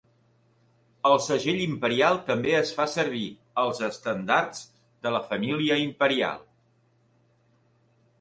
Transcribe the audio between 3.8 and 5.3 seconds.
estendards de la